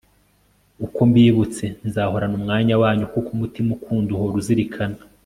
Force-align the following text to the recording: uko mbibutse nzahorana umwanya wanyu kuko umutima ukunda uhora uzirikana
uko 0.85 0.99
mbibutse 1.09 1.65
nzahorana 1.87 2.35
umwanya 2.39 2.73
wanyu 2.81 3.05
kuko 3.13 3.29
umutima 3.37 3.69
ukunda 3.77 4.09
uhora 4.15 4.35
uzirikana 4.41 4.99